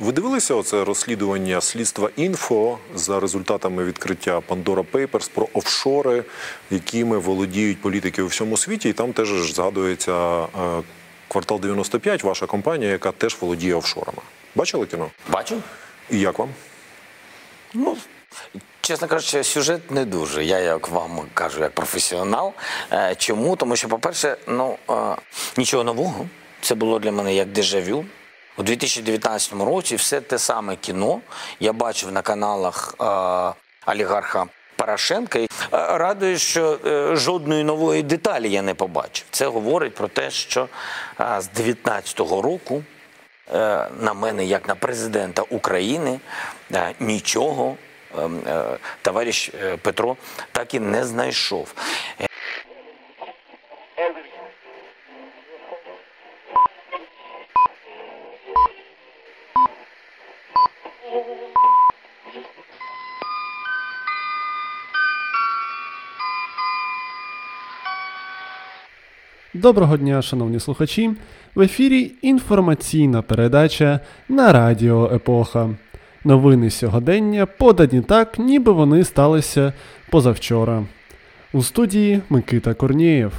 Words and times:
Ви 0.00 0.12
дивилися 0.12 0.54
оце 0.54 0.84
розслідування 0.84 1.60
слідства 1.60 2.10
інфо 2.16 2.78
за 2.94 3.20
результатами 3.20 3.84
відкриття 3.84 4.42
Pandora 4.48 4.84
Papers 4.92 5.30
про 5.34 5.48
офшори, 5.52 6.24
якими 6.70 7.18
володіють 7.18 7.82
політики 7.82 8.22
у 8.22 8.26
всьому 8.26 8.56
світі, 8.56 8.88
і 8.88 8.92
там 8.92 9.12
теж 9.12 9.28
згадується 9.28 10.42
е, 10.42 10.46
квартал 11.28 11.60
95, 11.60 12.22
ваша 12.22 12.46
компанія, 12.46 12.90
яка 12.90 13.12
теж 13.12 13.36
володіє 13.40 13.74
офшорами. 13.74 14.18
Бачили 14.54 14.86
кіно? 14.86 15.10
Бачу? 15.30 15.62
І 16.10 16.18
як 16.18 16.38
вам? 16.38 16.48
Ну, 17.74 17.96
чесно 18.80 19.08
кажучи, 19.08 19.44
сюжет 19.44 19.90
не 19.90 20.04
дуже. 20.04 20.44
Я, 20.44 20.58
як 20.58 20.88
вам 20.88 21.20
кажу, 21.34 21.60
як 21.62 21.72
професіонал. 21.72 22.52
Е, 22.92 23.14
Чому? 23.18 23.56
Тому 23.56 23.76
що, 23.76 23.88
по-перше, 23.88 24.36
ну 24.46 24.76
е, 24.90 25.16
нічого 25.56 25.84
нового. 25.84 26.26
Це 26.60 26.74
було 26.74 26.98
для 26.98 27.12
мене 27.12 27.34
як 27.34 27.48
дежавю. 27.48 28.04
У 28.60 28.62
2019 28.62 29.52
році 29.52 29.96
все 29.96 30.20
те 30.20 30.38
саме 30.38 30.76
кіно 30.76 31.20
я 31.60 31.72
бачив 31.72 32.12
на 32.12 32.22
каналах 32.22 32.94
е, 33.00 33.04
олігарха 33.92 34.46
Порошенка. 34.76 35.38
Е, 35.38 35.48
Радує, 35.72 36.38
що 36.38 36.78
е, 36.86 37.16
жодної 37.16 37.64
нової 37.64 38.02
деталі 38.02 38.50
я 38.50 38.62
не 38.62 38.74
побачив. 38.74 39.26
Це 39.30 39.46
говорить 39.46 39.94
про 39.94 40.08
те, 40.08 40.30
що 40.30 40.68
е, 41.20 41.40
з 41.40 41.48
2019 41.48 42.18
року 42.18 42.82
е, 43.54 43.88
на 44.00 44.14
мене, 44.14 44.44
як 44.44 44.68
на 44.68 44.74
президента 44.74 45.42
України, 45.42 46.20
е, 46.72 46.94
нічого 47.00 47.76
е, 48.18 48.28
е, 48.46 48.78
товариш 49.02 49.50
Петро 49.82 50.16
так 50.52 50.74
і 50.74 50.80
не 50.80 51.04
знайшов. 51.04 51.74
Доброго 69.60 69.96
дня, 69.96 70.22
шановні 70.22 70.60
слухачі. 70.60 71.10
В 71.54 71.60
ефірі 71.60 72.12
інформаційна 72.22 73.22
передача 73.22 74.00
на 74.28 74.52
Радіо 74.52 75.10
Епоха. 75.14 75.70
Новини 76.24 76.70
сьогодення 76.70 77.46
подані 77.46 78.00
так, 78.00 78.38
ніби 78.38 78.72
вони 78.72 79.04
сталися 79.04 79.72
позавчора. 80.10 80.84
У 81.52 81.62
студії 81.62 82.20
Микита 82.28 82.74
Корнієв. 82.74 83.32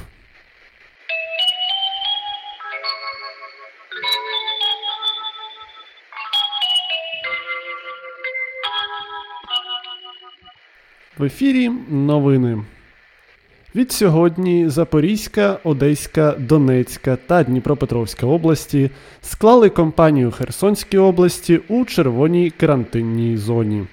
В 11.18 11.24
ефірі 11.24 11.68
новини. 11.88 12.62
Від 13.74 13.92
сьогодні 13.92 14.68
Запорізька, 14.68 15.58
Одеська, 15.64 16.34
Донецька 16.38 17.16
та 17.26 17.42
Дніпропетровська 17.42 18.26
області 18.26 18.90
склали 19.22 19.68
компанію 19.68 20.30
Херсонській 20.30 20.98
області 20.98 21.60
у 21.68 21.84
червоній 21.84 22.50
карантинній 22.50 23.36
зоні. 23.36 23.86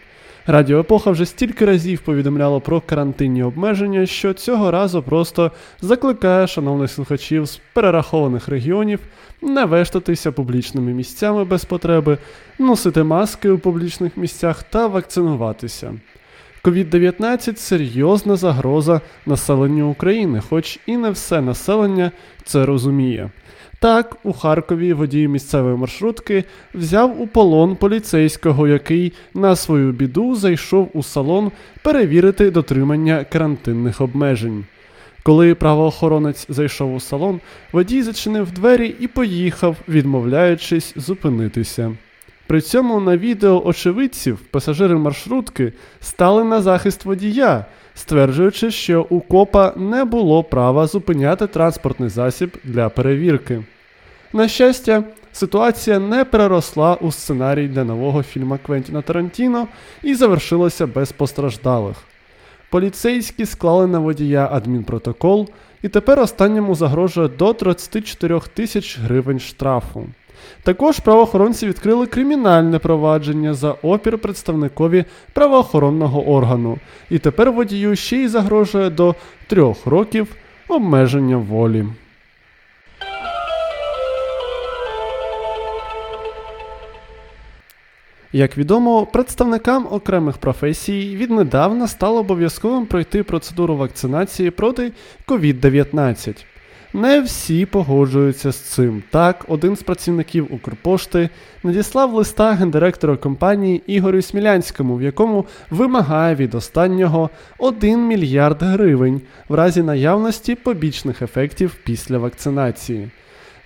Радіо 0.47 0.79
Епоха 0.79 1.11
вже 1.11 1.25
стільки 1.25 1.65
разів 1.65 1.99
повідомляло 1.99 2.61
про 2.61 2.81
карантинні 2.81 3.43
обмеження, 3.43 4.05
що 4.05 4.33
цього 4.33 4.71
разу 4.71 5.03
просто 5.03 5.51
закликає 5.81 6.47
шановних 6.47 6.91
слухачів 6.91 7.45
з 7.45 7.61
перерахованих 7.73 8.47
регіонів 8.47 8.99
не 9.41 9.65
вештатися 9.65 10.31
публічними 10.31 10.93
місцями 10.93 11.43
без 11.43 11.65
потреби, 11.65 12.17
носити 12.59 13.03
маски 13.03 13.49
у 13.49 13.59
публічних 13.59 14.17
місцях 14.17 14.63
та 14.63 14.87
вакцинуватися. 14.87 15.93
COVID-19 16.63 17.55
серйозна 17.55 18.35
загроза 18.35 19.01
населенню 19.25 19.89
України, 19.89 20.41
хоч 20.49 20.79
і 20.85 20.97
не 20.97 21.09
все 21.09 21.41
населення 21.41 22.11
це 22.45 22.65
розуміє. 22.65 23.29
Так, 23.79 24.17
у 24.23 24.33
Харкові 24.33 24.93
водій 24.93 25.27
місцевої 25.27 25.75
маршрутки 25.75 26.43
взяв 26.73 27.21
у 27.21 27.27
полон 27.27 27.75
поліцейського, 27.75 28.67
який 28.67 29.13
на 29.33 29.55
свою 29.55 29.91
біду 29.91 30.35
зайшов 30.35 30.89
у 30.93 31.03
салон 31.03 31.51
перевірити 31.81 32.51
дотримання 32.51 33.23
карантинних 33.23 34.01
обмежень. 34.01 34.65
Коли 35.23 35.55
правоохоронець 35.55 36.45
зайшов 36.49 36.95
у 36.95 36.99
салон, 36.99 37.39
водій 37.71 38.01
зачинив 38.01 38.51
двері 38.51 38.95
і 38.99 39.07
поїхав, 39.07 39.75
відмовляючись 39.87 40.93
зупинитися. 40.95 41.91
При 42.49 42.61
цьому 42.61 42.99
на 42.99 43.17
відео 43.17 43.61
очевидців 43.65 44.39
пасажири 44.39 44.95
маршрутки 44.95 45.73
стали 46.01 46.43
на 46.43 46.61
захист 46.61 47.05
водія, 47.05 47.65
стверджуючи, 47.95 48.71
що 48.71 49.05
у 49.09 49.19
копа 49.19 49.73
не 49.75 50.05
було 50.05 50.43
права 50.43 50.87
зупиняти 50.87 51.47
транспортний 51.47 52.09
засіб 52.09 52.57
для 52.63 52.89
перевірки. 52.89 53.63
На 54.33 54.47
щастя, 54.47 55.03
ситуація 55.31 55.99
не 55.99 56.25
переросла 56.25 56.95
у 56.95 57.11
сценарій 57.11 57.67
для 57.67 57.83
нового 57.83 58.23
фільма 58.23 58.57
Квентіна 58.65 59.01
Тарантіно 59.01 59.67
і 60.03 60.15
завершилася 60.15 60.87
без 60.87 61.11
постраждалих. 61.11 61.97
Поліцейські 62.69 63.45
склали 63.45 63.87
на 63.87 63.99
водія 63.99 64.49
адмінпротокол, 64.51 65.49
і 65.81 65.87
тепер 65.87 66.19
останньому 66.19 66.75
загрожує 66.75 67.27
до 67.27 67.53
34 67.53 68.39
тисяч 68.53 68.99
гривень 68.99 69.39
штрафу. 69.39 70.07
Також 70.63 70.99
правоохоронці 70.99 71.67
відкрили 71.67 72.05
кримінальне 72.05 72.79
провадження 72.79 73.53
за 73.53 73.71
опір 73.71 74.17
представникові 74.17 75.05
правоохоронного 75.33 76.27
органу, 76.27 76.77
і 77.09 77.19
тепер 77.19 77.51
водію 77.51 77.95
ще 77.95 78.17
й 78.17 78.27
загрожує 78.27 78.89
до 78.89 79.15
трьох 79.47 79.85
років 79.85 80.35
обмеження 80.67 81.37
волі. 81.37 81.85
Як 88.33 88.57
відомо, 88.57 89.05
представникам 89.05 89.87
окремих 89.91 90.37
професій 90.37 91.15
віднедавна 91.15 91.87
стало 91.87 92.19
обов'язковим 92.19 92.85
пройти 92.85 93.23
процедуру 93.23 93.75
вакцинації 93.77 94.51
проти 94.51 94.91
COVID-19. 95.27 96.45
Не 96.93 97.21
всі 97.21 97.65
погоджуються 97.65 98.51
з 98.51 98.55
цим. 98.55 99.03
Так, 99.09 99.45
один 99.47 99.75
з 99.75 99.83
працівників 99.83 100.53
Укрпошти 100.53 101.29
надіслав 101.63 102.13
листа 102.13 102.51
гендиректора 102.51 103.17
компанії 103.17 103.81
Ігорю 103.87 104.21
Смілянському, 104.21 104.95
в 104.95 105.01
якому 105.01 105.45
вимагає 105.69 106.35
від 106.35 106.55
останнього 106.55 107.29
1 107.57 108.07
мільярд 108.07 108.63
гривень 108.63 109.21
в 109.49 109.53
разі 109.53 109.83
наявності 109.83 110.55
побічних 110.55 111.21
ефектів 111.21 111.75
після 111.83 112.17
вакцинації. 112.17 113.09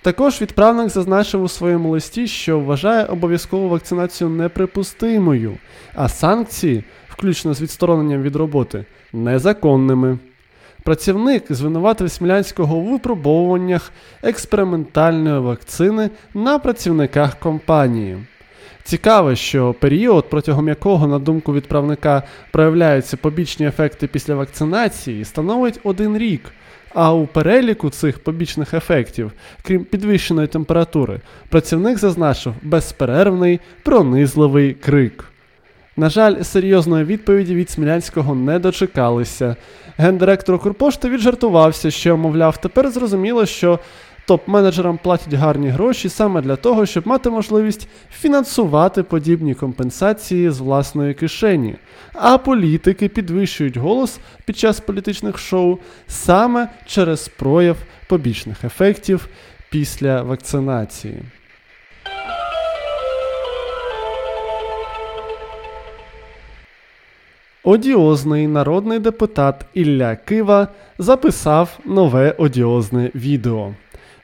Також 0.02 0.42
відправник 0.42 0.88
зазначив 0.88 1.42
у 1.42 1.48
своєму 1.48 1.90
листі, 1.90 2.26
що 2.26 2.60
вважає 2.60 3.04
обов'язкову 3.04 3.68
вакцинацію 3.68 4.30
неприпустимою, 4.30 5.56
а 5.94 6.08
санкції, 6.08 6.84
включно 7.08 7.54
з 7.54 7.62
відстороненням 7.62 8.22
від 8.22 8.36
роботи, 8.36 8.84
незаконними. 9.12 10.18
Працівник 10.84 11.44
звинуватив 11.50 12.10
Смілянського 12.10 12.76
у 12.76 12.92
випробовуваннях 12.92 13.92
експериментальної 14.22 15.40
вакцини 15.40 16.10
на 16.34 16.58
працівниках 16.58 17.38
компанії. 17.38 18.18
Цікаво, 18.82 19.34
що 19.34 19.74
період, 19.74 20.30
протягом 20.30 20.68
якого, 20.68 21.06
на 21.06 21.18
думку 21.18 21.54
відправника, 21.54 22.22
проявляються 22.52 23.16
побічні 23.16 23.66
ефекти 23.66 24.06
після 24.06 24.34
вакцинації, 24.34 25.24
становить 25.24 25.80
один 25.84 26.18
рік. 26.18 26.42
А 26.94 27.14
у 27.14 27.26
переліку 27.26 27.90
цих 27.90 28.18
побічних 28.18 28.74
ефектів, 28.74 29.32
крім 29.62 29.84
підвищеної 29.84 30.48
температури, 30.48 31.20
працівник 31.48 31.98
зазначив 31.98 32.54
безперервний 32.62 33.60
пронизливий 33.82 34.74
крик. 34.74 35.33
На 35.96 36.08
жаль, 36.08 36.42
серйозної 36.42 37.04
відповіді 37.04 37.54
від 37.54 37.70
Смілянського 37.70 38.34
не 38.34 38.58
дочекалися. 38.58 39.56
Гендиректор 39.96 40.54
Укрпошти 40.54 41.08
віджартувався, 41.08 41.90
що, 41.90 42.16
мовляв, 42.16 42.56
тепер 42.56 42.90
зрозуміло, 42.90 43.46
що 43.46 43.78
топ-менеджерам 44.28 44.98
платять 45.02 45.34
гарні 45.34 45.68
гроші 45.68 46.08
саме 46.08 46.42
для 46.42 46.56
того, 46.56 46.86
щоб 46.86 47.06
мати 47.06 47.30
можливість 47.30 47.88
фінансувати 48.12 49.02
подібні 49.02 49.54
компенсації 49.54 50.50
з 50.50 50.60
власної 50.60 51.14
кишені. 51.14 51.74
А 52.12 52.38
політики 52.38 53.08
підвищують 53.08 53.76
голос 53.76 54.18
під 54.44 54.58
час 54.58 54.80
політичних 54.80 55.38
шоу 55.38 55.78
саме 56.06 56.68
через 56.86 57.28
прояв 57.28 57.76
побічних 58.08 58.64
ефектів 58.64 59.28
після 59.70 60.22
вакцинації. 60.22 61.22
Одіозний 67.66 68.46
народний 68.46 68.98
депутат 68.98 69.66
Ілля 69.74 70.16
Кива 70.16 70.68
записав 70.98 71.78
нове 71.84 72.34
одіозне 72.38 73.10
відео. 73.14 73.74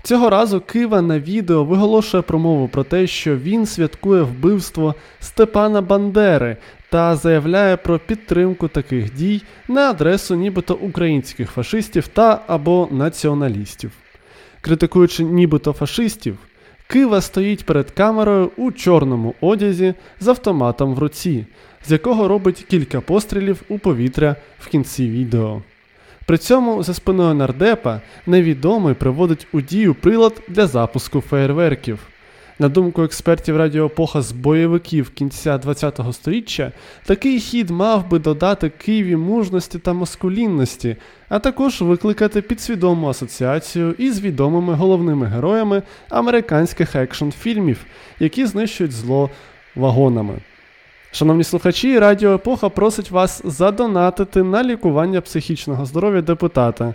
Цього 0.03 0.31
разу 0.31 0.61
Кива 0.61 1.03
на 1.03 1.19
відео 1.19 1.65
виголошує 1.65 2.23
промову 2.23 2.69
про 2.69 2.85
те, 2.85 3.07
що 3.07 3.37
він 3.37 3.67
святкує 3.67 4.23
вбивство 4.23 4.95
Степана 5.21 5.83
Бандери 5.83 6.57
та 6.91 7.17
заявляє 7.17 7.77
про 7.77 7.99
підтримку 7.99 8.69
таких 8.69 9.15
дій 9.15 9.43
на 9.69 9.91
адресу 9.91 10.35
нібито 10.35 10.75
українських 10.75 11.51
фашистів 11.51 12.09
та 12.09 12.43
або 12.47 12.89
націоналістів. 12.91 13.91
Критикуючи 14.61 15.25
нібито 15.25 15.73
фашистів, 15.73 16.39
Кива 16.91 17.21
стоїть 17.21 17.65
перед 17.65 17.91
камерою 17.91 18.51
у 18.57 18.73
чорному 18.73 19.35
одязі 19.41 19.95
з 20.21 20.29
автоматом 20.29 20.95
в 20.95 20.99
руці, 20.99 21.47
з 21.87 21.93
якого 21.93 22.29
робить 22.29 22.67
кілька 22.71 23.01
пострілів 23.01 23.63
у 23.69 23.79
повітря 23.79 24.37
в 24.59 24.67
кінці 24.69 25.09
відео. 25.09 25.63
При 26.27 26.39
цьому 26.39 26.83
за 26.83 26.95
спиною 26.95 27.35
нардепа 27.35 28.01
невідомий 28.27 28.95
приводить 28.95 29.47
у 29.53 29.61
дію 29.61 29.95
прилад 29.95 30.43
для 30.49 30.67
запуску 30.67 31.21
феєрверків. 31.21 31.99
На 32.61 32.69
думку 32.69 33.03
експертів 33.03 33.57
радіоепоха 33.57 34.23
з 34.23 34.33
бойовиків 34.33 35.11
кінця 35.11 35.59
ХХ 35.59 36.13
століття, 36.13 36.73
такий 37.07 37.41
хід 37.41 37.71
мав 37.71 38.11
би 38.11 38.19
додати 38.19 38.69
Києві 38.71 39.17
мужності 39.17 39.79
та 39.79 39.93
маскулінності, 39.93 40.97
а 41.29 41.39
також 41.39 41.83
викликати 41.83 42.43
підсвідому 42.43 43.09
асоціацію 43.09 43.95
із 43.99 44.21
відомими 44.21 44.75
головними 44.75 45.27
героями 45.27 45.83
американських 46.09 46.97
екшн 46.97 47.29
фільмів, 47.31 47.85
які 48.19 48.47
знищують 48.47 48.93
зло 48.93 49.31
вагонами. 49.77 50.35
Шановні 51.13 51.45
слухачі, 51.45 51.99
Радіо 51.99 52.35
Епоха 52.35 52.69
просить 52.69 53.11
вас 53.11 53.43
задонатити 53.45 54.43
на 54.43 54.65
лікування 54.65 55.21
психічного 55.21 55.87
здоров'я 55.87 56.23
депутата. 56.23 56.95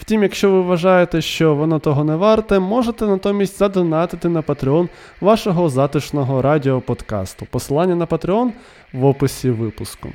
Втім, 0.00 0.22
якщо 0.22 0.50
ви 0.50 0.60
вважаєте, 0.60 1.20
що 1.20 1.54
воно 1.54 1.78
того 1.78 2.04
не 2.04 2.16
варте, 2.16 2.58
можете 2.58 3.06
натомість 3.06 3.58
задонатити 3.58 4.28
на 4.28 4.42
Patreon 4.42 4.88
вашого 5.20 5.68
затишного 5.68 6.42
радіоподкасту. 6.42 7.46
Посилання 7.50 7.94
на 7.94 8.06
Patreon 8.06 8.50
в 8.92 9.04
описі 9.04 9.50
випуску. 9.50 10.08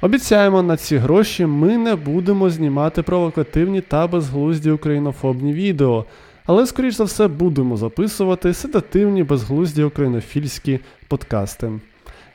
Обіцяємо, 0.00 0.62
на 0.62 0.76
ці 0.76 0.96
гроші 0.96 1.46
ми 1.46 1.78
не 1.78 1.94
будемо 1.94 2.50
знімати 2.50 3.02
провокативні 3.02 3.80
та 3.80 4.06
безглузді 4.06 4.70
українофобні 4.70 5.52
відео, 5.52 6.04
але, 6.46 6.66
скоріш 6.66 6.94
за 6.94 7.04
все, 7.04 7.28
будемо 7.28 7.76
записувати 7.76 8.54
седативні 8.54 9.22
безглузді 9.22 9.82
українофільські 9.82 10.80
подкасти. 11.08 11.72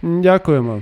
Дякуємо. 0.02 0.82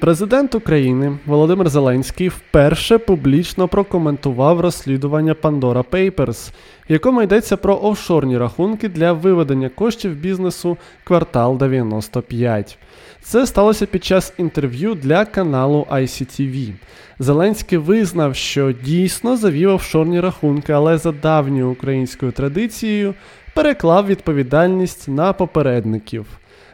Президент 0.00 0.54
України 0.54 1.18
Володимир 1.26 1.68
Зеленський 1.68 2.28
вперше 2.28 2.98
публічно 2.98 3.68
прокоментував 3.68 4.60
розслідування 4.60 5.34
Pandora 5.34 5.84
Papers, 5.84 6.50
в 6.88 6.92
якому 6.92 7.22
йдеться 7.22 7.56
про 7.56 7.80
офшорні 7.82 8.38
рахунки 8.38 8.88
для 8.88 9.12
виведення 9.12 9.68
коштів 9.68 10.16
бізнесу 10.16 10.76
квартал 11.04 11.58
95. 11.58 12.78
Це 13.22 13.46
сталося 13.46 13.86
під 13.86 14.04
час 14.04 14.32
інтерв'ю 14.38 14.94
для 14.94 15.24
каналу 15.24 15.86
ICTV. 15.90 16.72
Зеленський 17.18 17.78
визнав, 17.78 18.36
що 18.36 18.72
дійсно 18.72 19.36
завів 19.36 19.70
офшорні 19.70 20.20
рахунки, 20.20 20.72
але 20.72 20.98
за 20.98 21.12
давньою 21.12 21.70
українською 21.70 22.32
традицією 22.32 23.14
переклав 23.54 24.06
відповідальність 24.06 25.08
на 25.08 25.32
попередників. 25.32 26.26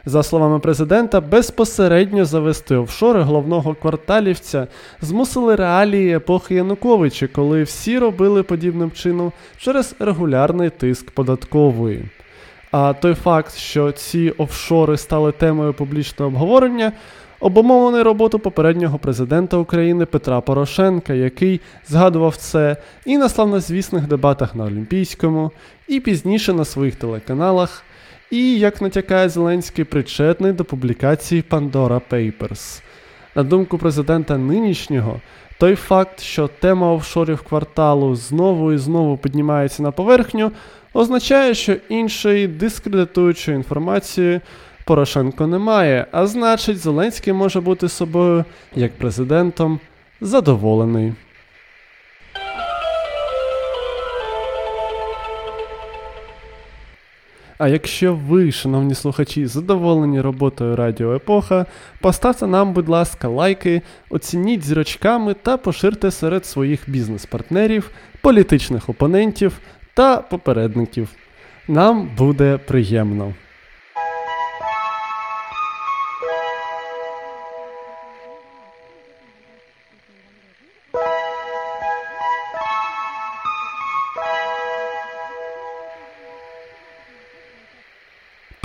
За 0.07 0.23
словами 0.23 0.59
президента, 0.59 1.21
безпосередньо 1.21 2.25
завести 2.25 2.75
офшори 2.75 3.21
головного 3.21 3.73
кварталівця 3.73 4.67
змусили 5.01 5.55
реалії 5.55 6.15
епохи 6.15 6.55
Януковича, 6.55 7.27
коли 7.27 7.63
всі 7.63 7.99
робили 7.99 8.43
подібним 8.43 8.91
чином 8.91 9.31
через 9.57 9.95
регулярний 9.99 10.69
тиск 10.69 11.11
податкової. 11.11 12.05
А 12.71 12.93
той 12.93 13.13
факт, 13.13 13.57
що 13.57 13.91
ці 13.91 14.29
офшори 14.37 14.97
стали 14.97 15.31
темою 15.31 15.73
публічного 15.73 16.31
обговорення, 16.31 16.91
обумовлений 17.39 18.01
роботу 18.01 18.39
попереднього 18.39 18.97
президента 18.97 19.57
України 19.57 20.05
Петра 20.05 20.41
Порошенка, 20.41 21.13
який 21.13 21.61
згадував 21.87 22.35
це 22.35 22.77
і 23.05 23.17
на 23.17 23.29
славнозвісних 23.29 24.07
дебатах 24.07 24.55
на 24.55 24.63
Олімпійському, 24.63 25.51
і 25.87 25.99
пізніше 25.99 26.53
на 26.53 26.65
своїх 26.65 26.95
телеканалах 26.95 27.83
і, 28.31 28.59
як 28.59 28.81
натякає 28.81 29.29
Зеленський, 29.29 29.85
причетний 29.85 30.53
до 30.53 30.65
публікації 30.65 31.43
Pandora 31.49 32.01
Papers. 32.11 32.81
На 33.35 33.43
думку 33.43 33.77
президента 33.77 34.37
нинішнього, 34.37 35.21
той 35.59 35.75
факт, 35.75 36.19
що 36.19 36.47
тема 36.47 36.93
офшорів 36.93 37.41
кварталу 37.41 38.15
знову 38.15 38.73
і 38.73 38.77
знову 38.77 39.17
піднімається 39.17 39.83
на 39.83 39.91
поверхню, 39.91 40.51
означає, 40.93 41.53
що 41.53 41.75
іншої 41.89 42.47
дискредитуючої 42.47 43.57
інформації 43.57 44.41
Порошенко 44.85 45.47
немає, 45.47 46.05
а 46.11 46.27
значить, 46.27 46.77
Зеленський 46.77 47.33
може 47.33 47.61
бути 47.61 47.89
собою 47.89 48.45
як 48.75 48.97
президентом 48.97 49.79
задоволений. 50.21 51.13
А 57.57 57.67
якщо 57.67 58.13
ви, 58.13 58.51
шановні 58.51 58.95
слухачі, 58.95 59.45
задоволені 59.45 60.21
роботою 60.21 60.75
Радіо 60.75 61.15
Епоха, 61.15 61.65
поставте 62.01 62.47
нам, 62.47 62.73
будь 62.73 62.89
ласка, 62.89 63.27
лайки, 63.27 63.81
оцініть 64.09 64.65
зірочками 64.65 65.33
та 65.33 65.57
поширте 65.57 66.11
серед 66.11 66.45
своїх 66.45 66.89
бізнес-партнерів, 66.89 67.91
політичних 68.21 68.89
опонентів 68.89 69.57
та 69.93 70.17
попередників. 70.17 71.09
Нам 71.67 72.09
буде 72.17 72.57
приємно. 72.57 73.33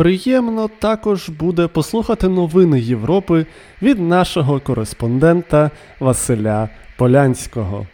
Приємно 0.00 0.69
також 0.69 1.29
буде 1.29 1.69
послухати 1.69 2.29
новини 2.29 2.81
Європи 2.81 3.47
від 3.82 4.00
нашого 4.00 4.61
кореспондента 4.61 5.70
Василя 5.99 6.69
Полянського. 6.97 7.87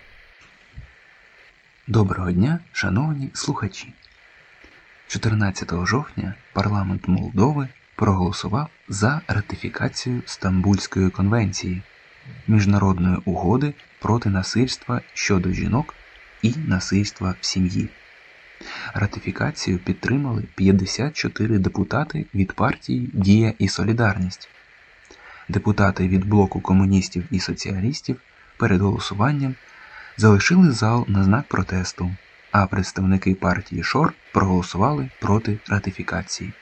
Доброго 1.86 2.32
дня, 2.32 2.58
шановні 2.72 3.30
слухачі. 3.34 3.92
14 5.08 5.72
жовтня 5.86 6.34
парламент 6.52 7.08
Молдови 7.08 7.68
проголосував 7.96 8.68
за 8.88 9.20
ратифікацію 9.28 10.22
Стамбульської 10.26 11.10
конвенції, 11.10 11.82
міжнародної 12.48 13.16
угоди 13.24 13.74
проти 14.00 14.28
насильства 14.28 15.00
щодо 15.14 15.50
жінок 15.50 15.94
і 16.42 16.54
насильства 16.66 17.34
в 17.40 17.46
сім'ї. 17.46 17.88
Ратифікацію 18.94 19.78
підтримали 19.78 20.44
54 20.54 21.58
депутати 21.58 22.26
від 22.34 22.52
партії 22.52 23.10
Дія 23.12 23.52
і 23.58 23.68
Солідарність. 23.68 24.48
Депутати 25.48 26.08
від 26.08 26.24
блоку 26.24 26.60
комуністів 26.60 27.24
і 27.30 27.40
соціалістів 27.40 28.20
перед 28.56 28.80
голосуванням 28.80 29.54
залишили 30.16 30.70
зал 30.70 31.04
на 31.08 31.24
знак 31.24 31.44
протесту, 31.48 32.10
а 32.50 32.66
представники 32.66 33.34
партії 33.34 33.82
Шор 33.82 34.12
проголосували 34.32 35.08
проти 35.20 35.58
ратифікації. 35.68 36.52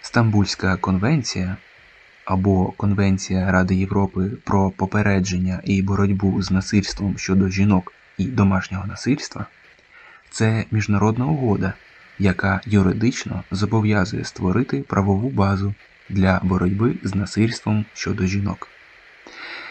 Стамбульська 0.00 0.76
конвенція 0.76 1.56
або 2.24 2.72
Конвенція 2.72 3.52
Ради 3.52 3.74
Європи 3.74 4.30
про 4.44 4.70
попередження 4.70 5.60
і 5.64 5.82
боротьбу 5.82 6.42
з 6.42 6.50
насильством 6.50 7.18
щодо 7.18 7.48
жінок 7.48 7.92
і 8.18 8.24
домашнього 8.24 8.86
насильства 8.86 9.46
це 10.32 10.64
міжнародна 10.70 11.26
угода, 11.26 11.72
яка 12.18 12.60
юридично 12.66 13.44
зобов'язує 13.50 14.24
створити 14.24 14.78
правову 14.78 15.28
базу 15.28 15.74
для 16.08 16.40
боротьби 16.42 16.94
з 17.02 17.14
насильством 17.14 17.84
щодо 17.94 18.26
жінок. 18.26 18.68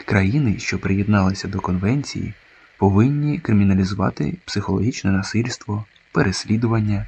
Країни, 0.05 0.59
що 0.59 0.79
приєдналися 0.79 1.47
до 1.47 1.59
конвенції, 1.59 2.33
повинні 2.77 3.39
криміналізувати 3.39 4.37
психологічне 4.45 5.11
насильство, 5.11 5.85
переслідування, 6.11 7.05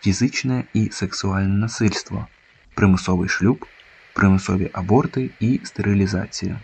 фізичне 0.00 0.64
і 0.74 0.88
сексуальне 0.92 1.54
насильство, 1.54 2.26
примусовий 2.74 3.28
шлюб, 3.28 3.66
примусові 4.12 4.70
аборти 4.72 5.30
і 5.40 5.60
стерилізацію. 5.64 6.58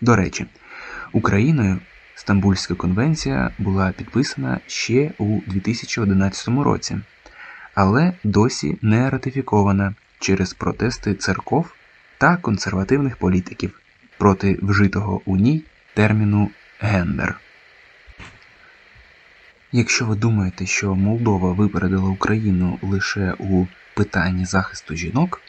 До 0.00 0.16
речі, 0.16 0.46
Україною 1.12 1.78
Стамбульська 2.14 2.74
конвенція 2.74 3.50
була 3.58 3.92
підписана 3.92 4.60
ще 4.66 5.12
у 5.18 5.40
2011 5.46 6.48
році, 6.48 6.98
але 7.74 8.12
досі 8.24 8.78
не 8.82 9.10
ратифікована 9.10 9.94
через 10.18 10.54
протести 10.54 11.14
церков 11.14 11.72
та 12.18 12.36
консервативних 12.36 13.16
політиків 13.16 13.80
проти 14.18 14.58
вжитого 14.62 15.20
у 15.24 15.36
ній 15.36 15.64
терміну 15.94 16.50
гендер. 16.80 17.40
Якщо 19.72 20.06
ви 20.06 20.16
думаєте, 20.16 20.66
що 20.66 20.94
Молдова 20.94 21.52
випередила 21.52 22.08
Україну 22.08 22.78
лише 22.82 23.34
у 23.38 23.66
питанні 23.94 24.44
захисту 24.44 24.96
жінок, 24.96 25.40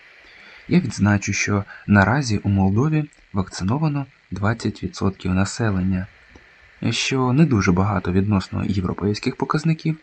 я 0.67 0.79
відзначу, 0.79 1.33
що 1.33 1.63
наразі 1.87 2.37
у 2.37 2.49
Молдові 2.49 3.05
вакциновано 3.33 4.05
20% 4.31 5.27
населення, 5.27 6.07
що 6.89 7.33
не 7.33 7.45
дуже 7.45 7.71
багато 7.71 8.11
відносно 8.11 8.65
європейських 8.65 9.35
показників, 9.35 9.97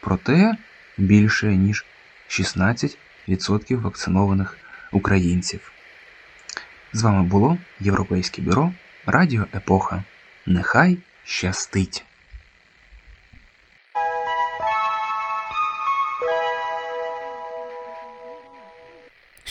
проте 0.00 0.56
більше 0.98 1.56
ніж 1.56 1.84
16% 2.28 2.96
вакцинованих 3.80 4.58
українців. 4.92 5.72
З 6.92 7.02
вами 7.02 7.22
було 7.22 7.58
Європейське 7.80 8.42
бюро 8.42 8.72
Радіо 9.06 9.46
Епоха. 9.54 10.04
Нехай 10.46 10.98
щастить! 11.24 12.04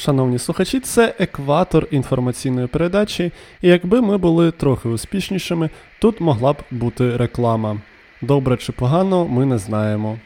Шановні 0.01 0.39
слухачі, 0.39 0.79
це 0.79 1.13
екватор 1.19 1.87
інформаційної 1.91 2.67
передачі, 2.67 3.31
і 3.61 3.67
якби 3.67 4.01
ми 4.01 4.17
були 4.17 4.51
трохи 4.51 4.89
успішнішими, 4.89 5.69
тут 5.99 6.21
могла 6.21 6.53
б 6.53 6.57
бути 6.71 7.17
реклама. 7.17 7.81
Добре 8.21 8.57
чи 8.57 8.71
погано, 8.71 9.27
ми 9.27 9.45
не 9.45 9.57
знаємо. 9.57 10.19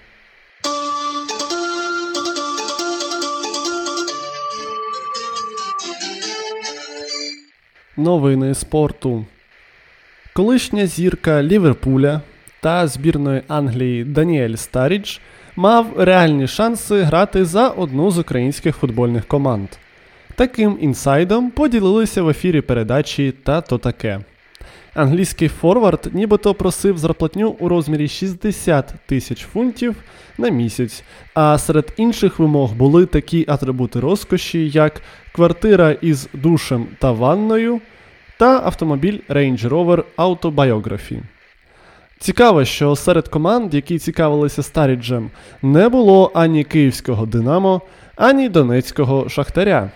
Новини 7.97 8.53
спорту. 8.53 9.25
Колишня 10.33 10.87
зірка 10.87 11.43
Ліверпуля 11.43 12.21
та 12.61 12.87
збірної 12.87 13.41
Англії 13.47 14.03
Даніель 14.03 14.55
Старідж 14.55 15.17
мав 15.55 15.93
реальні 15.97 16.47
шанси 16.47 17.01
грати 17.01 17.45
за 17.45 17.69
одну 17.69 18.11
з 18.11 18.17
українських 18.17 18.75
футбольних 18.75 19.25
команд. 19.25 19.67
Таким 20.35 20.77
інсайдом 20.81 21.51
поділилися 21.51 22.23
в 22.23 22.29
ефірі 22.29 22.61
передачі 22.61 23.33
та 23.43 23.61
то 23.61 23.77
таке. 23.77 24.19
Англійський 24.93 25.47
форвард 25.47 26.09
нібито 26.13 26.53
просив 26.53 26.97
зарплатню 26.97 27.49
у 27.59 27.69
розмірі 27.69 28.07
60 28.07 28.93
тисяч 29.05 29.45
фунтів 29.45 29.95
на 30.37 30.49
місяць, 30.49 31.03
а 31.33 31.57
серед 31.57 31.93
інших 31.97 32.39
вимог 32.39 32.73
були 32.73 33.05
такі 33.05 33.45
атрибути 33.47 33.99
розкоші, 33.99 34.69
як 34.69 35.01
квартира 35.31 35.91
із 35.91 36.29
душем 36.33 36.87
та 36.99 37.11
ванною 37.11 37.81
та 38.37 38.61
автомобіль 38.65 39.19
Range 39.29 39.69
Rover 39.69 40.03
Autobiography. 40.17 41.21
Цікаво, 42.19 42.65
що 42.65 42.95
серед 42.95 43.27
команд, 43.27 43.73
які 43.73 43.99
цікавилися 43.99 44.63
Старіджем, 44.63 45.31
не 45.61 45.89
було 45.89 46.31
ані 46.33 46.63
київського 46.63 47.25
Динамо, 47.25 47.81
ані 48.15 48.49
донецького 48.49 49.29
Шахтаря. 49.29 49.89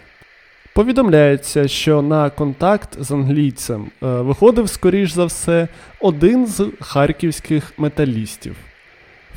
Повідомляється, 0.75 1.67
що 1.67 2.01
на 2.01 2.29
контакт 2.29 3.03
з 3.03 3.11
англійцем 3.11 3.85
е, 3.85 4.07
виходив, 4.07 4.69
скоріш 4.69 5.11
за 5.11 5.25
все, 5.25 5.67
один 5.99 6.47
з 6.47 6.67
харківських 6.79 7.73
металістів. 7.77 8.55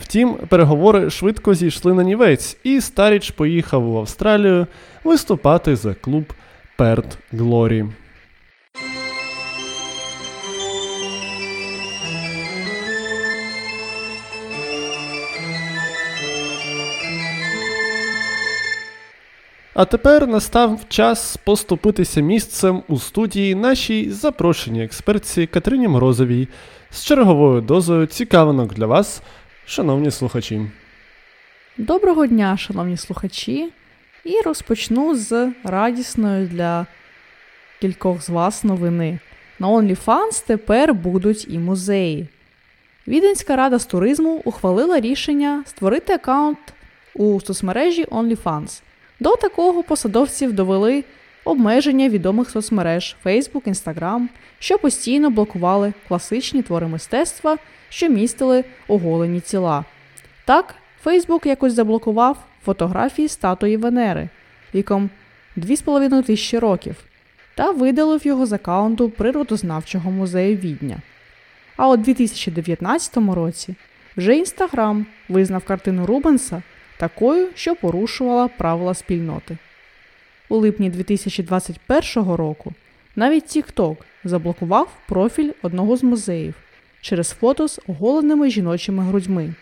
Втім, 0.00 0.34
переговори 0.34 1.10
швидко 1.10 1.54
зійшли 1.54 1.94
на 1.94 2.02
нівець, 2.02 2.56
і 2.64 2.80
Старіч 2.80 3.30
поїхав 3.30 3.82
в 3.82 3.98
Австралію 3.98 4.66
виступати 5.04 5.76
за 5.76 5.94
клуб 5.94 6.24
Перт 6.76 7.18
Глорі. 7.32 7.84
А 19.74 19.84
тепер 19.84 20.26
настав 20.26 20.80
час 20.88 21.36
поступитися 21.36 22.20
місцем 22.20 22.82
у 22.88 22.98
студії 22.98 23.54
нашій 23.54 24.10
запрошеній 24.10 24.84
експертці 24.84 25.46
Катерині 25.46 25.88
Морозовій 25.88 26.48
з 26.90 27.04
черговою 27.04 27.60
дозою 27.60 28.06
цікавинок 28.06 28.74
для 28.74 28.86
вас, 28.86 29.22
шановні 29.66 30.10
слухачі. 30.10 30.60
Доброго 31.78 32.26
дня, 32.26 32.56
шановні 32.56 32.96
слухачі, 32.96 33.72
і 34.24 34.40
розпочну 34.44 35.14
з 35.16 35.52
радісної 35.64 36.46
для 36.46 36.86
кількох 37.80 38.22
з 38.22 38.28
вас 38.28 38.64
новини. 38.64 39.18
На 39.58 39.68
OnlyFans 39.68 40.46
тепер 40.46 40.94
будуть 40.94 41.46
і 41.48 41.58
музеї. 41.58 42.26
Віденська 43.08 43.56
рада 43.56 43.78
з 43.78 43.86
туризму 43.86 44.42
ухвалила 44.44 45.00
рішення 45.00 45.64
створити 45.66 46.12
аккаунт 46.12 46.58
у 47.14 47.40
соцмережі 47.40 48.04
OnlyFans. 48.04 48.82
До 49.22 49.36
такого 49.36 49.82
посадовців 49.82 50.52
довели 50.52 51.04
обмеження 51.44 52.08
відомих 52.08 52.50
соцмереж 52.50 53.16
Facebook, 53.24 53.68
Instagram, 53.68 54.26
що 54.58 54.78
постійно 54.78 55.30
блокували 55.30 55.92
класичні 56.08 56.62
твори 56.62 56.86
мистецтва, 56.86 57.58
що 57.88 58.08
містили 58.08 58.64
оголені 58.88 59.40
тіла. 59.40 59.84
Так, 60.44 60.74
Facebook 61.04 61.46
якось 61.46 61.72
заблокував 61.72 62.36
фотографії 62.64 63.28
статуї 63.28 63.76
Венери 63.76 64.28
віком 64.74 65.10
2,5 65.56 66.22
тисячі 66.22 66.58
років 66.58 66.96
та 67.54 67.70
видалив 67.70 68.26
його 68.26 68.46
з 68.46 68.52
аккаунту 68.52 69.10
природознавчого 69.10 70.10
музею 70.10 70.56
Відня. 70.56 70.96
А 71.76 71.88
у 71.88 71.96
2019 71.96 73.16
році 73.16 73.74
вже 74.16 74.36
Інстаграм 74.36 75.06
визнав 75.28 75.64
картину 75.64 76.06
Рубенса 76.06 76.62
такою, 76.96 77.48
що 77.54 77.74
порушувала 77.74 78.48
правила 78.48 78.94
спільноти. 78.94 79.56
У 80.48 80.56
липні 80.56 80.90
2021 80.90 82.32
року 82.34 82.72
навіть 83.16 83.56
TikTok 83.56 83.96
заблокував 84.24 84.88
профіль 85.08 85.52
одного 85.62 85.96
з 85.96 86.02
музеїв 86.02 86.54
через 87.00 87.30
фото 87.30 87.68
з 87.68 87.80
оголеними 87.86 88.50
жіночими 88.50 89.02
грудьми. 89.02 89.54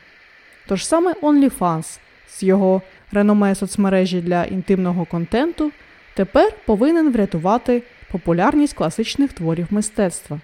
Тож 0.67 0.87
саме 0.87 1.13
OnlyFans 1.13 1.99
з 2.29 2.43
його 2.43 2.83
реноме 3.13 3.55
соцмережі 3.55 4.21
для 4.21 4.45
інтимного 4.45 5.05
контенту 5.05 5.73
тепер 6.15 6.53
повинен 6.67 7.13
врятувати 7.13 7.83
популярність 8.13 8.75
класичних 8.75 9.33
творів 9.33 9.67
мистецтва. 9.71 10.41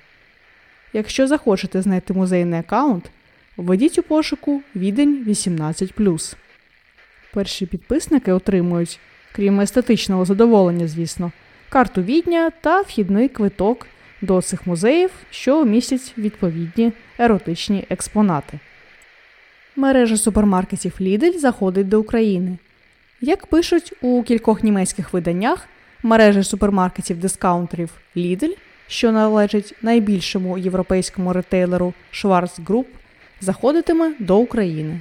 Якщо 0.92 1.26
захочете 1.26 1.82
знайти 1.82 2.12
музейний 2.12 2.60
аккаунт, 2.60 3.10
введіть 3.56 3.98
у 3.98 4.02
пошуку 4.02 4.62
відень 4.76 5.24
18. 5.26 5.94
Перші 7.36 7.66
підписники 7.66 8.32
отримують, 8.32 9.00
крім 9.32 9.60
естетичного 9.60 10.24
задоволення, 10.24 10.88
звісно, 10.88 11.32
карту 11.68 12.02
відня 12.02 12.50
та 12.60 12.80
вхідний 12.80 13.28
квиток 13.28 13.86
до 14.22 14.42
цих 14.42 14.66
музеїв, 14.66 15.10
що 15.30 15.64
містять 15.64 16.14
відповідні 16.18 16.92
еротичні 17.18 17.84
експонати. 17.90 18.58
Мережа 19.76 20.16
супермаркетів 20.16 20.96
Lidl 21.00 21.38
заходить 21.38 21.88
до 21.88 22.00
України. 22.00 22.58
Як 23.20 23.46
пишуть 23.46 23.92
у 24.00 24.22
кількох 24.22 24.62
німецьких 24.62 25.12
виданнях, 25.12 25.68
мережа 26.02 26.42
супермаркетів 26.42 27.20
дискаунтерів 27.20 27.90
Lidl, 28.16 28.56
що 28.88 29.12
належить 29.12 29.74
найбільшому 29.82 30.58
європейському 30.58 31.32
ретейлеру 31.32 31.94
Schwarz 32.12 32.64
Group, 32.64 32.86
заходитиме 33.40 34.14
до 34.18 34.36
України. 34.38 35.00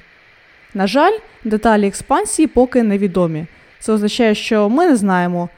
На 0.76 0.88
жаль, 0.88 1.18
деталі 1.44 1.88
експансії 1.88 2.48
поки 2.48 2.84
невідомі. 2.84 3.46
Це 3.80 3.94
означає, 3.94 4.36
що 4.36 4.70
ми 4.70 4.88
не 4.88 4.96
знаємо, 4.96 5.50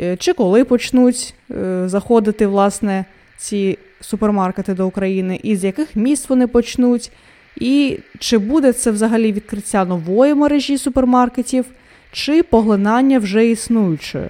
е, 0.00 0.16
чи 0.16 0.32
коли 0.32 0.64
почнуть 0.64 1.34
е, 1.50 1.82
заходити 1.86 2.46
власне, 2.46 3.04
ці 3.36 3.78
супермаркети 4.00 4.74
до 4.74 4.86
України, 4.86 5.40
і 5.42 5.56
з 5.56 5.64
яких 5.64 5.96
міст 5.96 6.30
вони 6.30 6.46
почнуть, 6.46 7.10
і 7.56 7.98
чи 8.18 8.38
буде 8.38 8.72
це 8.72 8.90
взагалі 8.90 9.32
відкриття 9.32 9.84
нової 9.84 10.34
мережі 10.34 10.78
супермаркетів, 10.78 11.64
чи 12.12 12.42
поглинання 12.42 13.18
вже 13.18 13.46
існуючої. 13.46 14.28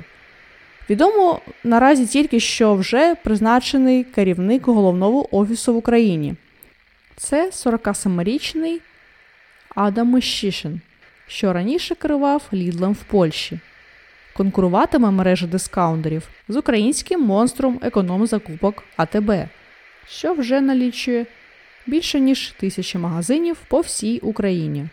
Відомо 0.90 1.40
наразі 1.64 2.06
тільки, 2.06 2.40
що 2.40 2.74
вже 2.74 3.14
призначений 3.14 4.04
керівник 4.04 4.66
головного 4.66 5.36
офісу 5.36 5.74
в 5.74 5.76
Україні. 5.76 6.34
Це 7.16 7.50
47-річний 7.50 8.78
Адам 9.74 10.08
Мещишин, 10.08 10.80
що 11.26 11.52
раніше 11.52 11.94
керував 11.94 12.42
Лідлом 12.52 12.92
в 12.92 13.02
Польщі. 13.02 13.60
Конкуруватиме 14.36 15.10
мережа 15.10 15.46
дискаунтерів 15.46 16.28
з 16.48 16.56
українським 16.56 17.20
монстром 17.20 17.80
економ-закупок 17.82 18.84
АТБ, 18.96 19.32
що 20.08 20.34
вже 20.34 20.60
налічує 20.60 21.26
більше 21.86 22.20
ніж 22.20 22.48
тисячі 22.48 22.98
магазинів 22.98 23.56
по 23.68 23.80
всій 23.80 24.18
Україні. 24.18 24.88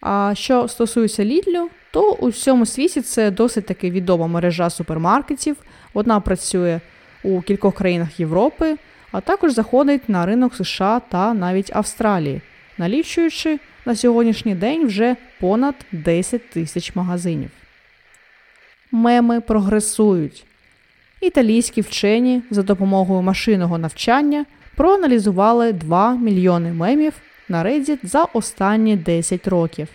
А 0.00 0.32
що 0.36 0.68
стосується 0.68 1.24
Лідлю, 1.24 1.70
то 1.90 2.12
у 2.12 2.28
всьому 2.28 2.66
світі 2.66 3.00
це 3.00 3.30
досить 3.30 3.66
таки 3.66 3.90
відома 3.90 4.26
мережа 4.26 4.70
супермаркетів. 4.70 5.56
Вона 5.94 6.20
працює 6.20 6.80
у 7.22 7.42
кількох 7.42 7.74
країнах 7.74 8.20
Європи, 8.20 8.76
а 9.12 9.20
також 9.20 9.52
заходить 9.52 10.08
на 10.08 10.26
ринок 10.26 10.54
США 10.54 11.00
та 11.08 11.34
навіть 11.34 11.76
Австралії, 11.76 12.40
налічуючи 12.78 13.58
на 13.86 13.96
сьогоднішній 13.96 14.54
день 14.54 14.86
вже 14.86 15.16
понад 15.40 15.74
10 15.92 16.50
тисяч 16.50 16.94
магазинів. 16.94 17.50
Меми 18.92 19.40
прогресують. 19.40 20.44
Італійські 21.20 21.80
вчені 21.80 22.42
за 22.50 22.62
допомогою 22.62 23.22
машинного 23.22 23.78
навчання 23.78 24.44
проаналізували 24.74 25.72
2 25.72 26.16
мільйони 26.16 26.72
мемів 26.72 27.12
на 27.48 27.64
Reddit 27.64 27.98
за 28.02 28.24
останні 28.24 28.96
10 28.96 29.48
років. 29.48 29.88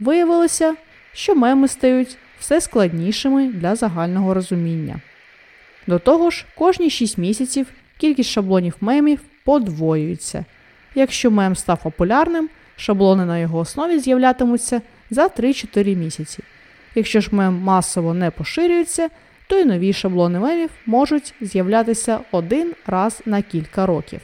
Виявилося, 0.00 0.74
що 1.12 1.34
меми 1.34 1.68
стають 1.68 2.16
все 2.38 2.60
складнішими 2.60 3.48
для 3.48 3.74
загального 3.76 4.34
розуміння. 4.34 5.00
До 5.86 5.98
того 5.98 6.30
ж, 6.30 6.44
кожні 6.54 6.90
6 6.90 7.18
місяців 7.18 7.66
кількість 7.98 8.30
шаблонів 8.30 8.74
мемів 8.80 9.20
подвоюється. 9.44 10.44
Якщо 10.94 11.30
мем 11.30 11.56
став 11.56 11.82
популярним, 11.82 12.48
шаблони 12.76 13.24
на 13.24 13.38
його 13.38 13.58
основі 13.58 13.98
з'являтимуться 13.98 14.82
за 15.10 15.26
3-4 15.26 15.96
місяці. 15.96 16.42
Якщо 16.94 17.20
ж 17.20 17.28
мем 17.32 17.54
масово 17.54 18.14
не 18.14 18.30
поширюється, 18.30 19.08
то 19.46 19.58
й 19.58 19.64
нові 19.64 19.92
шаблони 19.92 20.38
мемів 20.38 20.70
можуть 20.86 21.34
з'являтися 21.40 22.20
один 22.30 22.74
раз 22.86 23.22
на 23.26 23.42
кілька 23.42 23.86
років. 23.86 24.20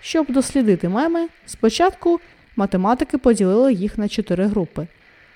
Щоб 0.00 0.26
дослідити 0.28 0.88
меми, 0.88 1.28
спочатку 1.46 2.20
математики 2.56 3.18
поділили 3.18 3.72
їх 3.72 3.98
на 3.98 4.08
чотири 4.08 4.46
групи: 4.46 4.86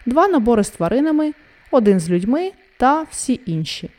два 0.06 0.28
набори 0.28 0.64
з 0.64 0.70
тваринами, 0.70 1.32
один 1.70 2.00
з 2.00 2.10
людьми 2.10 2.52
та 2.76 3.02
всі 3.02 3.40
інші. 3.46 3.90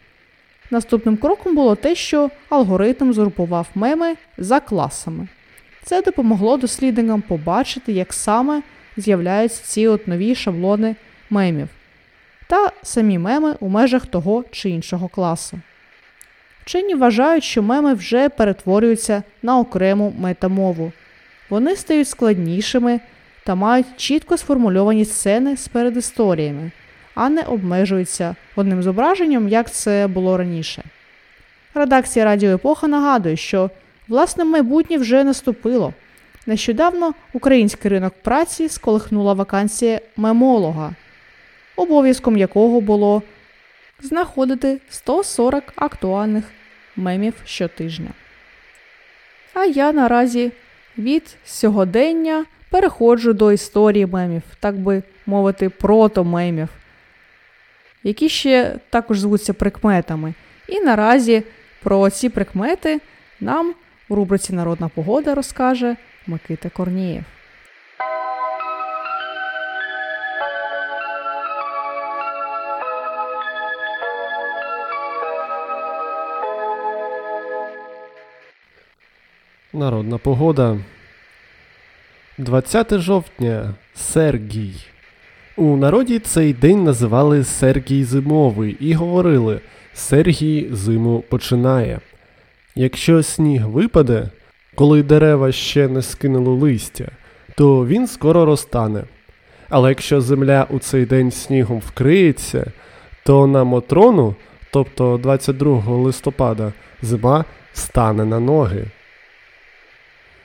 Наступним 0.72 1.18
кроком 1.18 1.56
було 1.56 1.76
те, 1.76 1.96
що 1.96 2.30
алгоритм 2.50 3.14
згрупував 3.14 3.68
меми 3.76 4.16
за 4.38 4.60
класами. 4.60 5.28
Це 5.86 6.02
допомогло 6.02 6.58
дослідникам 6.58 7.22
побачити, 7.22 7.92
як 7.92 8.14
саме 8.14 8.62
з'являються 8.98 9.64
ці 9.64 9.88
от 9.88 10.08
нові 10.08 10.36
шаблони 10.36 10.96
мемів 11.30 11.68
та 12.48 12.72
самі 12.84 13.20
меми 13.20 13.56
у 13.60 13.70
межах 13.70 14.06
того 14.06 14.44
чи 14.52 14.70
іншого 14.70 15.08
класу. 15.08 15.60
Вчені 16.64 16.96
вважають, 16.96 17.44
що 17.44 17.64
меми 17.64 17.94
вже 17.94 18.30
перетворюються 18.30 19.24
на 19.44 19.60
окрему 19.60 20.14
метамову. 20.20 20.92
Вони 21.50 21.76
стають 21.76 22.08
складнішими 22.08 23.00
та 23.44 23.56
мають 23.56 23.86
чітко 23.98 24.38
сформульовані 24.38 25.06
сцени 25.06 25.58
з 25.58 25.68
передісторіями, 25.68 26.72
а 27.16 27.30
не 27.30 27.42
обмежуються 27.42 28.36
одним 28.56 28.84
зображенням, 28.84 29.50
як 29.50 29.72
це 29.72 30.08
було 30.08 30.38
раніше. 30.38 30.84
Редакція 31.74 32.26
Радіо 32.26 32.54
Епоха 32.54 32.88
нагадує, 32.88 33.36
що 33.36 33.70
власне 34.08 34.46
майбутнє 34.46 34.98
вже 34.98 35.24
наступило. 35.24 35.94
Нещодавно 36.48 37.14
український 37.34 37.92
ринок 37.92 38.14
праці 38.24 38.70
сколихнула 38.70 39.34
вакансія 39.34 40.00
мемолога, 40.18 40.96
обов'язком 41.76 42.38
якого 42.38 42.82
було 42.82 43.22
знаходити 44.02 44.80
140 44.90 45.64
актуальних 45.76 46.44
мемів 46.96 47.34
щотижня. 47.46 48.10
А 49.54 49.66
я 49.66 49.92
наразі 49.92 50.52
від 50.98 51.38
сьогодення 51.46 52.46
переходжу 52.70 53.32
до 53.32 53.52
історії 53.52 54.06
мемів, 54.06 54.42
так 54.60 54.76
би 54.76 55.04
мовити, 55.26 55.70
протомемів, 55.70 56.70
які 58.04 58.30
ще 58.30 58.76
також 58.90 59.20
звуться 59.20 59.54
прикметами. 59.54 60.34
І 60.68 60.80
наразі 60.80 61.44
про 61.84 62.10
ці 62.10 62.30
прикмети 62.30 63.02
нам 63.40 63.74
в 64.10 64.14
рубриці 64.14 64.54
Народна 64.54 64.90
погода 64.90 65.36
розкаже 65.36 65.96
Микита 66.28 66.70
Корнієв. 66.70 67.24
Народна 79.74 80.18
погода. 80.18 80.78
20 82.38 82.98
жовтня 82.98 83.74
Сергій. 83.96 84.74
У 85.58 85.76
народі 85.78 86.20
цей 86.20 86.54
день 86.54 86.84
називали 86.84 87.44
Сергій 87.44 88.04
Зимовий 88.04 88.78
і 88.80 88.94
говорили 88.94 89.62
Сергій 89.94 90.68
зиму 90.72 91.24
починає. 91.30 92.00
Якщо 92.76 93.24
сніг 93.24 93.68
випаде, 93.68 94.30
коли 94.76 95.04
дерева 95.04 95.52
ще 95.52 95.88
не 95.88 96.02
скинули 96.02 96.50
листя, 96.50 97.06
то 97.56 97.86
він 97.86 98.08
скоро 98.08 98.46
розтане. 98.46 99.04
Але 99.70 99.90
якщо 99.90 100.22
земля 100.22 100.68
у 100.70 100.80
цей 100.80 101.06
день 101.06 101.32
снігом 101.32 101.80
вкриється, 101.80 102.72
то 103.26 103.48
на 103.48 103.64
Мотрону, 103.64 104.36
тобто 104.72 105.18
22 105.18 105.84
листопада, 105.88 106.74
зима 107.02 107.46
стане 107.74 108.26
на 108.26 108.40
ноги. 108.40 108.86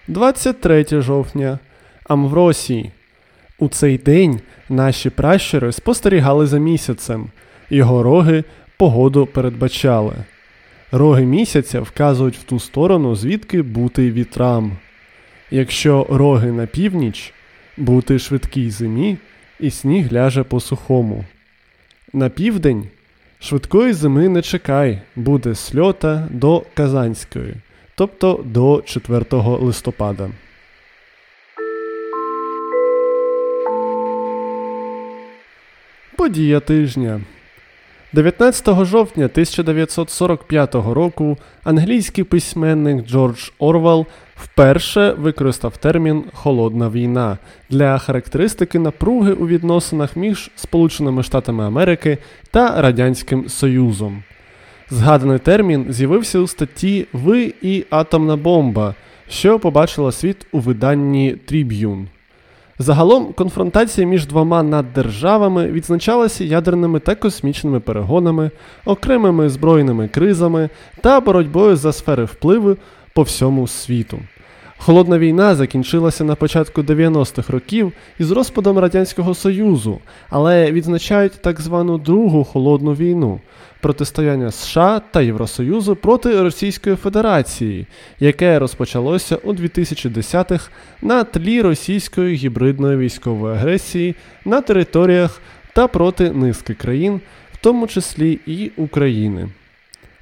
23 0.09 0.85
жовтня 0.91 1.59
Амвросій. 2.05 2.91
У 3.59 3.69
цей 3.69 3.99
день 3.99 4.41
наші 4.69 5.11
пращури 5.11 5.73
спостерігали 5.73 6.47
за 6.47 6.59
місяцем, 6.59 7.31
його 7.71 8.03
роги 8.03 8.45
погоду 8.79 9.27
передбачали. 9.27 10.15
Роги 10.93 11.25
місяця 11.25 11.81
вказують 11.81 12.37
в 12.37 12.43
ту 12.43 12.61
сторону, 12.61 13.17
звідки 13.17 13.63
бути 13.63 14.11
вітрам. 14.11 14.77
Якщо 15.51 16.07
роги 16.11 16.53
на 16.53 16.67
північ, 16.67 17.33
бути 17.77 18.19
швидкій 18.19 18.71
зимі, 18.71 19.17
і 19.61 19.71
сніг 19.71 20.13
ляже 20.13 20.43
по 20.43 20.61
сухому. 20.61 21.25
На 22.13 22.29
південь 22.29 22.89
швидкої 23.41 23.93
зими 23.93 24.29
не 24.29 24.43
чекай, 24.43 25.03
буде 25.17 25.55
сльота 25.55 26.29
до 26.31 26.63
Казанської, 26.75 27.55
тобто 27.95 28.45
до 28.45 28.83
4 28.87 29.25
листопада. 29.33 30.31
Подія 36.17 36.61
тижня. 36.61 37.21
19 38.13 38.85
жовтня 38.85 39.25
1945 39.25 40.75
року 40.75 41.39
англійський 41.65 42.25
письменник 42.25 43.07
Джордж 43.07 43.51
Орвел 43.59 44.07
вперше 44.37 45.15
використав 45.19 45.77
термін 45.77 46.25
Холодна 46.33 46.89
війна 46.91 47.39
для 47.69 47.99
характеристики 47.99 48.79
напруги 48.79 49.33
у 49.33 49.47
відносинах 49.47 50.17
між 50.17 50.51
Сполученими 50.57 51.23
Штатами 51.23 51.65
Америки 51.65 52.19
та 52.51 52.83
Радянським 52.83 53.49
Союзом. 53.49 54.23
Згаданий 54.91 55.39
термін 55.39 55.87
з'явився 55.89 56.39
у 56.39 56.47
статті 56.47 57.07
Ви 57.13 57.55
і 57.63 57.85
атомна 57.91 58.37
бомба, 58.37 58.95
що 59.29 59.59
побачила 59.59 60.13
світ 60.13 60.47
у 60.53 60.59
виданні 60.59 61.37
Tribune. 61.51 62.07
Загалом 62.83 63.33
конфронтація 63.33 64.07
між 64.07 64.27
двома 64.27 64.63
наддержавами 64.63 65.67
відзначалася 65.67 66.45
ядерними 66.45 67.01
та 67.01 67.15
космічними 67.15 67.81
перегонами, 67.81 68.51
окремими 68.85 69.49
збройними 69.49 70.09
кризами 70.09 70.69
та 71.01 71.21
боротьбою 71.21 71.77
за 71.77 71.93
сфери 71.93 72.25
впливу 72.25 72.77
по 73.15 73.23
всьому 73.23 73.67
світу. 73.67 74.19
Холодна 74.79 75.19
війна 75.19 75.55
закінчилася 75.55 76.25
на 76.25 76.35
початку 76.35 76.83
90-х 76.83 77.53
років 77.53 77.93
із 78.19 78.31
розпадом 78.31 78.79
Радянського 78.79 79.35
Союзу, 79.35 79.99
але 80.31 80.73
відзначають 80.73 81.43
так 81.43 81.61
звану 81.61 81.99
Другу 81.99 82.45
холодну 82.45 82.95
війну 82.95 83.41
протистояння 83.81 84.51
США 84.51 85.01
та 85.11 85.23
Євросоюзу 85.23 85.97
проти 85.97 86.43
Російської 86.43 86.97
Федерації, 86.97 87.87
яке 88.21 88.59
розпочалося 88.59 89.37
у 89.37 89.53
2010-х 89.53 90.71
на 91.03 91.25
тлі 91.25 91.63
російської 91.63 92.37
гібридної 92.37 92.97
військової 92.97 93.55
агресії 93.55 94.15
на 94.45 94.61
територіях 94.61 95.41
та 95.73 95.89
проти 95.89 96.31
низки 96.31 96.75
країн, 96.75 97.21
в 97.53 97.57
тому 97.57 97.87
числі 97.87 98.41
і 98.47 98.71
України. 98.77 99.49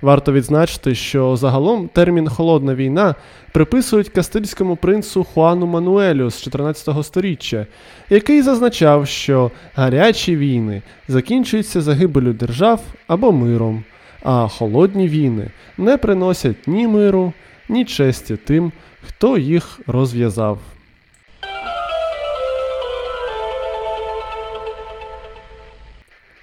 Варто 0.02 0.32
відзначити, 0.32 0.94
що 0.94 1.36
загалом 1.36 1.88
термін 1.88 2.28
холодна 2.28 2.74
війна 2.74 3.14
приписують 3.52 4.08
кастильському 4.08 4.76
принцу 4.76 5.24
Хуану 5.24 5.66
Мануелю 5.66 6.30
з 6.30 6.42
14 6.42 7.04
століття, 7.06 7.66
який 8.10 8.42
зазначав, 8.42 9.08
що 9.08 9.50
гарячі 9.74 10.36
війни 10.36 10.82
закінчуються 11.08 11.80
загибелю 11.80 12.32
держав 12.32 12.80
або 13.06 13.32
миром, 13.32 13.84
а 14.22 14.48
холодні 14.48 15.08
війни 15.08 15.50
не 15.78 15.96
приносять 15.96 16.68
ні 16.68 16.88
миру, 16.88 17.32
ні 17.68 17.84
честі 17.84 18.36
тим, 18.36 18.72
хто 19.06 19.38
їх 19.38 19.80
розв'язав. 19.86 20.58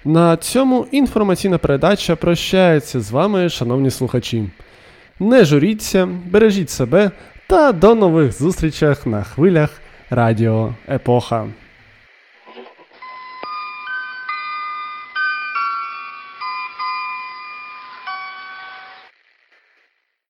На 0.06 0.36
цьому 0.36 0.86
інформаційна 0.90 1.58
передача 1.58 2.16
прощається 2.16 3.00
з 3.00 3.10
вами, 3.10 3.48
шановні 3.48 3.90
слухачі. 3.90 4.44
Не 5.20 5.44
журіться, 5.44 6.08
бережіть 6.30 6.70
себе 6.70 7.10
та 7.46 7.72
до 7.72 7.94
нових 7.94 8.32
зустрічах 8.32 9.06
на 9.06 9.22
хвилях 9.22 9.70
Радіо 10.10 10.74
Епоха. 10.88 11.46